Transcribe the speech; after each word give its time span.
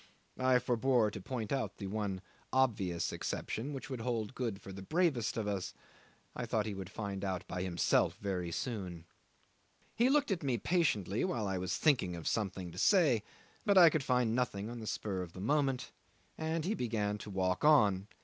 I 0.39 0.57
forbore 0.57 1.11
to 1.11 1.21
point 1.21 1.51
out 1.51 1.77
the 1.77 1.85
one 1.85 2.21
obvious 2.51 3.13
exception 3.13 3.71
which 3.71 3.87
would 3.87 4.01
hold 4.01 4.33
good 4.33 4.59
for 4.59 4.73
the 4.73 4.81
bravest 4.81 5.37
of 5.37 5.47
us; 5.47 5.75
I 6.35 6.47
thought 6.47 6.65
he 6.65 6.73
would 6.73 6.89
find 6.89 7.23
out 7.23 7.47
by 7.47 7.61
himself 7.61 8.17
very 8.17 8.51
soon. 8.51 9.05
He 9.93 10.09
looked 10.09 10.31
at 10.31 10.41
me 10.41 10.57
patiently 10.57 11.23
while 11.23 11.47
I 11.47 11.59
was 11.59 11.77
thinking 11.77 12.15
of 12.15 12.27
something 12.27 12.71
to 12.71 12.79
say, 12.79 13.21
but 13.63 13.77
I 13.77 13.91
could 13.91 14.03
find 14.03 14.33
nothing 14.33 14.71
on 14.71 14.79
the 14.79 14.87
spur 14.87 15.21
of 15.21 15.33
the 15.33 15.39
moment, 15.39 15.91
and 16.35 16.65
he 16.65 16.73
began 16.73 17.19
to 17.19 17.29
walk 17.29 17.63
on. 17.63 18.07